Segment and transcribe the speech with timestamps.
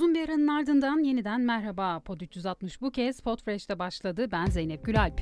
[0.00, 2.00] Uzun bir aranın ardından yeniden merhaba.
[2.00, 4.28] Pod 360 bu kez Podfresh'te başladı.
[4.32, 5.20] Ben Zeynep Gülalp.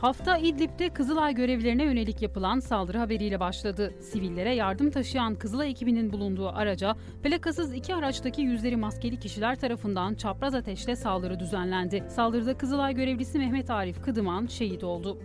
[0.00, 3.94] Hafta İdlib'de Kızılay görevlerine yönelik yapılan saldırı haberiyle başladı.
[4.00, 10.54] Sivillere yardım taşıyan Kızılay ekibinin bulunduğu araca plakasız iki araçtaki yüzleri maskeli kişiler tarafından çapraz
[10.54, 12.04] ateşle saldırı düzenlendi.
[12.08, 15.18] Saldırıda Kızılay görevlisi Mehmet Arif Kıdıman şehit oldu.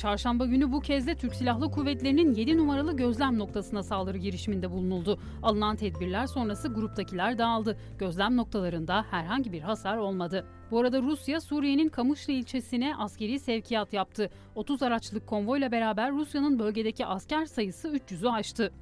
[0.00, 5.18] Çarşamba günü bu kez de Türk Silahlı Kuvvetleri'nin 7 numaralı gözlem noktasına saldırı girişiminde bulunuldu.
[5.42, 7.78] Alınan tedbirler sonrası gruptakiler dağıldı.
[7.98, 10.46] Gözlem noktalarında herhangi bir hasar olmadı.
[10.70, 14.30] Bu arada Rusya, Suriye'nin Kamışlı ilçesine askeri sevkiyat yaptı.
[14.54, 18.72] 30 araçlık konvoyla beraber Rusya'nın bölgedeki asker sayısı 300'ü aştı.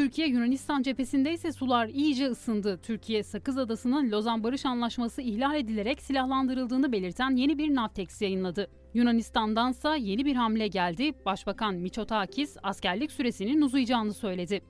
[0.00, 2.80] Türkiye Yunanistan cephesinde ise sular iyice ısındı.
[2.82, 8.70] Türkiye Sakız Adası'nın Lozan Barış Anlaşması ihlal edilerek silahlandırıldığını belirten yeni bir Navtex yayınladı.
[8.94, 11.12] Yunanistan'dansa yeni bir hamle geldi.
[11.24, 14.62] Başbakan Miçotakis askerlik süresinin uzayacağını söyledi.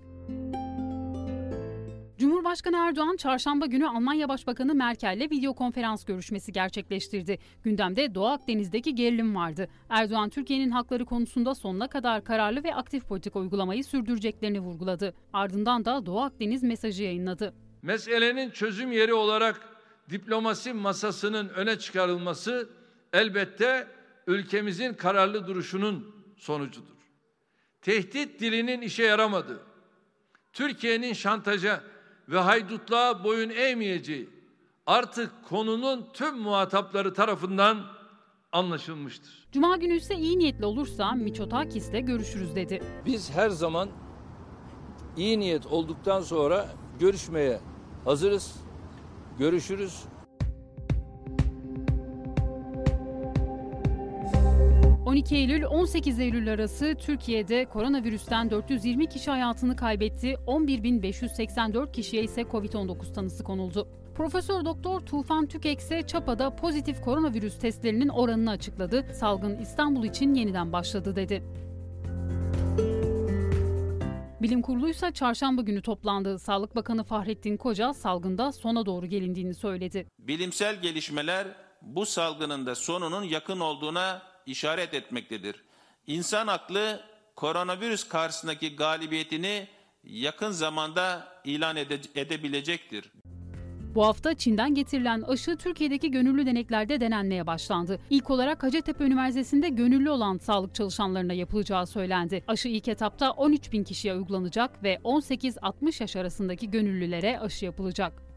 [2.20, 7.38] Cumhurbaşkanı Erdoğan çarşamba günü Almanya Başbakanı Merkel'le video konferans görüşmesi gerçekleştirdi.
[7.62, 9.68] Gündemde Doğu Akdeniz'deki gerilim vardı.
[9.88, 15.14] Erdoğan Türkiye'nin hakları konusunda sonuna kadar kararlı ve aktif politika uygulamayı sürdüreceklerini vurguladı.
[15.32, 17.54] Ardından da Doğu Akdeniz mesajı yayınladı.
[17.82, 19.68] Meselenin çözüm yeri olarak
[20.10, 22.68] diplomasi masasının öne çıkarılması
[23.12, 23.88] elbette
[24.26, 26.96] ülkemizin kararlı duruşunun sonucudur.
[27.82, 29.62] Tehdit dilinin işe yaramadığı,
[30.52, 31.82] Türkiye'nin şantaja
[32.30, 34.28] ve haydutluğa boyun eğmeyeceği
[34.86, 37.78] artık konunun tüm muhatapları tarafından
[38.52, 39.48] anlaşılmıştır.
[39.52, 42.82] Cuma günü ise iyi niyetli olursa Miçotakis'le görüşürüz dedi.
[43.06, 43.88] Biz her zaman
[45.16, 46.68] iyi niyet olduktan sonra
[47.00, 47.60] görüşmeye
[48.04, 48.54] hazırız.
[49.38, 50.04] Görüşürüz.
[55.10, 60.36] 12 Eylül 18 Eylül arası Türkiye'de koronavirüsten 420 kişi hayatını kaybetti.
[60.46, 63.88] 11.584 kişiye ise Covid-19 tanısı konuldu.
[64.14, 69.06] Profesör Doktor Tufan Tükek ise Çapa'da pozitif koronavirüs testlerinin oranını açıkladı.
[69.14, 71.42] Salgın İstanbul için yeniden başladı dedi.
[74.42, 76.38] Bilim Kurulu çarşamba günü toplandı.
[76.38, 80.06] Sağlık Bakanı Fahrettin Koca salgında sona doğru gelindiğini söyledi.
[80.18, 81.46] Bilimsel gelişmeler
[81.82, 85.64] bu salgının da sonunun yakın olduğuna işaret etmektedir.
[86.06, 87.00] İnsan aklı
[87.36, 89.68] koronavirüs karşısındaki galibiyetini
[90.04, 93.12] yakın zamanda ilan ede- edebilecektir.
[93.94, 98.00] Bu hafta Çin'den getirilen aşı Türkiye'deki gönüllü deneklerde denenmeye başlandı.
[98.10, 102.44] İlk olarak Hacettepe Üniversitesi'nde gönüllü olan sağlık çalışanlarına yapılacağı söylendi.
[102.48, 108.29] Aşı ilk etapta 13 bin kişiye uygulanacak ve 18-60 yaş arasındaki gönüllülere aşı yapılacak.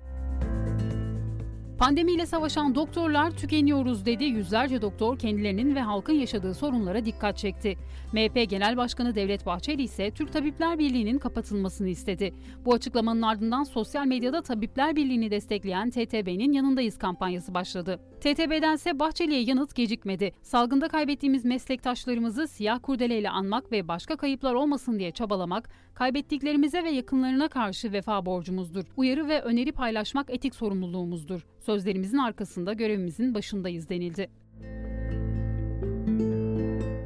[1.83, 4.23] Pandemiyle savaşan doktorlar tükeniyoruz dedi.
[4.23, 7.77] Yüzlerce doktor kendilerinin ve halkın yaşadığı sorunlara dikkat çekti.
[8.13, 12.33] MHP Genel Başkanı Devlet Bahçeli ise Türk Tabipler Birliği'nin kapatılmasını istedi.
[12.65, 17.99] Bu açıklamanın ardından sosyal medyada Tabipler Birliği'ni destekleyen TTB'nin yanındayız kampanyası başladı.
[18.23, 20.31] TTB'dense Bahçeli'ye yanıt gecikmedi.
[20.41, 27.47] Salgında kaybettiğimiz meslektaşlarımızı siyah kurdeleyle anmak ve başka kayıplar olmasın diye çabalamak, kaybettiklerimize ve yakınlarına
[27.47, 28.83] karşı vefa borcumuzdur.
[28.97, 31.45] Uyarı ve öneri paylaşmak etik sorumluluğumuzdur.
[31.59, 34.42] Sözlerimizin arkasında görevimizin başındayız denildi.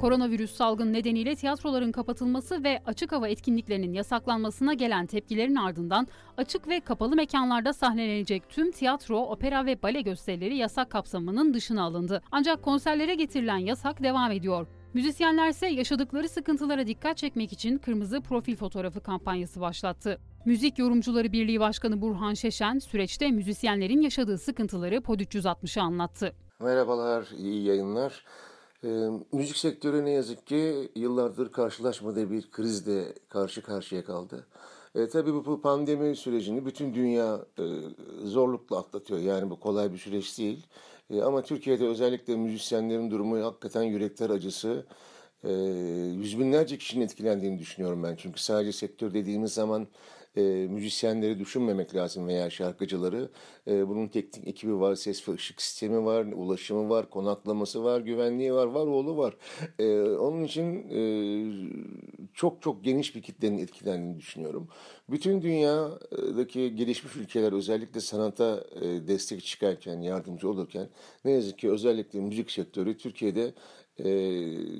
[0.07, 6.07] Koronavirüs salgın nedeniyle tiyatroların kapatılması ve açık hava etkinliklerinin yasaklanmasına gelen tepkilerin ardından
[6.38, 12.22] açık ve kapalı mekanlarda sahnelenecek tüm tiyatro, opera ve bale gösterileri yasak kapsamının dışına alındı.
[12.31, 14.67] Ancak konserlere getirilen yasak devam ediyor.
[14.94, 20.19] Müzisyenler ise yaşadıkları sıkıntılara dikkat çekmek için kırmızı profil fotoğrafı kampanyası başlattı.
[20.46, 26.35] Müzik Yorumcuları Birliği Başkanı Burhan Şeşen süreçte müzisyenlerin yaşadığı sıkıntıları Pod 360'a anlattı.
[26.59, 28.23] Merhabalar, iyi yayınlar.
[28.84, 28.88] E,
[29.32, 34.48] müzik sektörü ne yazık ki yıllardır karşılaşmadığı bir krizle karşı karşıya kaldı.
[34.96, 37.64] E, tabii bu, pandemi sürecini bütün dünya e,
[38.24, 39.20] zorlukla atlatıyor.
[39.20, 40.66] Yani bu kolay bir süreç değil.
[41.10, 44.85] E, ama Türkiye'de özellikle müzisyenlerin durumu hakikaten yürekler acısı.
[45.44, 45.52] E,
[46.16, 48.16] yüz binlerce kişinin etkilendiğini düşünüyorum ben.
[48.16, 49.88] Çünkü sadece sektör dediğimiz zaman
[50.37, 53.29] e, müzisyenleri düşünmemek lazım veya şarkıcıları.
[53.67, 58.53] E, bunun teknik ekibi var, ses ve ışık sistemi var, ulaşımı var, konaklaması var, güvenliği
[58.53, 59.37] var, var oğlu var.
[59.79, 61.01] E, onun için e,
[62.34, 64.67] çok çok geniş bir kitlenin etkilendiğini düşünüyorum.
[65.09, 70.90] Bütün dünyadaki gelişmiş ülkeler özellikle sanata e, destek çıkarken, yardımcı olurken
[71.26, 73.54] ne yazık ki özellikle müzik sektörü Türkiye'de
[74.00, 74.09] e,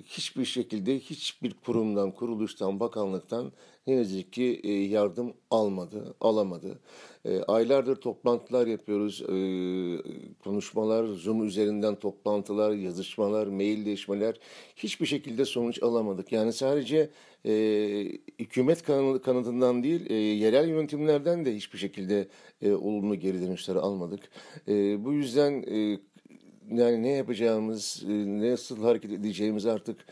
[0.06, 3.52] hiçbir şekilde hiçbir kurumdan, kuruluştan, bakanlıktan
[3.88, 6.80] ne yazık ki e, yardım almadı, alamadı.
[7.28, 9.34] E, aylardır toplantılar yapıyoruz, e,
[10.44, 14.36] konuşmalar, Zoom üzerinden toplantılar, yazışmalar, mailleşmeler
[14.76, 16.32] hiçbir şekilde sonuç alamadık.
[16.32, 17.10] Yani sadece
[17.46, 17.52] e,
[18.40, 22.28] hükümet kan kanadından değil, e, yerel yönetimlerden de hiçbir şekilde
[22.62, 24.20] e, olumlu geri dönüşleri almadık.
[24.98, 25.52] Bu yüzden
[26.72, 30.06] yani ne yapacağımız, nasıl hareket edeceğimiz artık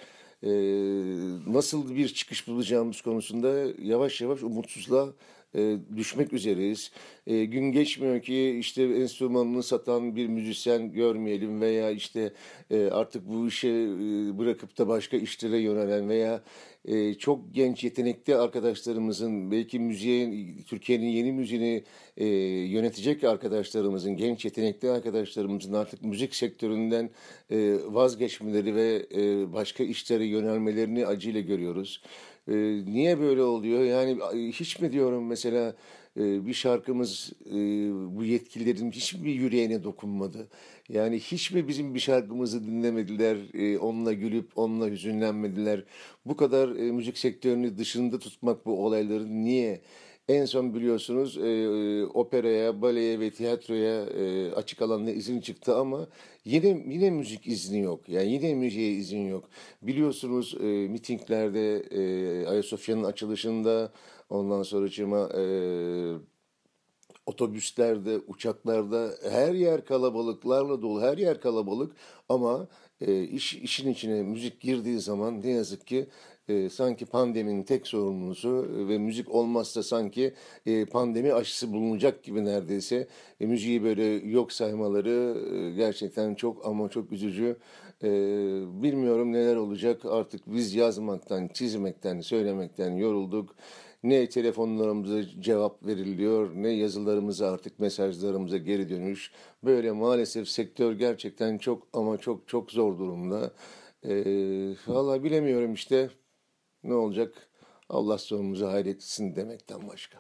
[1.48, 5.14] nasıl bir çıkış bulacağımız konusunda yavaş yavaş umutsuzluğa
[5.56, 6.92] e, düşmek üzereyiz.
[7.28, 12.34] E, gün geçmiyor ki işte enstrümanını satan bir müzisyen görmeyelim veya işte
[12.72, 16.44] e, artık bu işe e, bırakıp da başka işlere yönelen veya
[16.88, 21.84] e, çok genç yetenekli arkadaşlarımızın belki müziğe Türkiye'nin yeni müziğini
[22.18, 22.26] e,
[22.70, 27.10] yönetecek arkadaşlarımızın genç yetenekli arkadaşlarımızın artık müzik sektöründen
[27.52, 32.02] e, vazgeçmeleri ve e, başka işlere yönelmelerini acıyla görüyoruz.
[32.48, 32.56] E,
[32.86, 33.84] niye böyle oluyor?
[33.84, 34.18] Yani
[34.52, 35.76] hiç mi diyorum mesela
[36.18, 37.54] e, bir şarkımız e,
[38.16, 40.48] bu yetkililerin hiç mi yüreğine dokunmadı?
[40.90, 45.84] Yani hiç mi bizim bir şarkımızı dinlemediler, e, onunla gülüp onunla hüzünlenmediler?
[46.26, 49.82] Bu kadar müzik sektörünü dışında tutmak bu olayları niye?
[50.30, 56.08] En son biliyorsunuz e, operaya, baleye ve tiyatroya e, açık alanda izin çıktı ama
[56.46, 58.10] yine yine müzik izni yok.
[58.10, 59.50] Yani yine müziğe izin yok.
[59.82, 63.92] Biliyorsunuz e, mitinglerde, e, Ayasofya'nın açılışında,
[64.30, 65.44] ondan sonra cima e,
[67.26, 71.96] otobüslerde, uçaklarda her yer kalabalıklarla dolu, her yer kalabalık
[72.30, 72.68] ama
[73.02, 76.08] e, iş işin içine müzik girdiği zaman ne yazık ki
[76.48, 80.34] e, sanki pandeminin tek sorumlusu ve müzik olmazsa sanki
[80.66, 83.08] e, pandemi aşısı bulunacak gibi neredeyse
[83.40, 87.58] e, müziği böyle yok saymaları e, gerçekten çok ama çok üzücü.
[88.04, 88.10] E,
[88.84, 93.56] bilmiyorum neler olacak artık biz yazmaktan, çizmekten, söylemekten yorulduk.
[94.06, 99.32] Ne telefonlarımıza cevap veriliyor, ne yazılarımıza artık mesajlarımıza geri dönüş.
[99.64, 103.52] Böyle maalesef sektör gerçekten çok ama çok çok zor durumda.
[104.04, 106.10] Ee, Valla bilemiyorum işte
[106.84, 107.50] ne olacak?
[107.90, 110.18] Allah sonumuzu hayretsin demekten başka.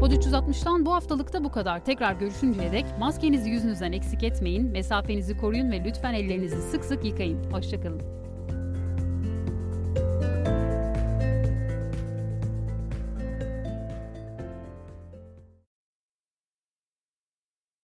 [0.00, 1.84] Pod 360'tan bu haftalıkta bu kadar.
[1.84, 7.52] Tekrar görüşünceye dek maskenizi yüzünüzden eksik etmeyin, mesafenizi koruyun ve lütfen ellerinizi sık sık yıkayın.
[7.52, 8.19] Hoşçakalın.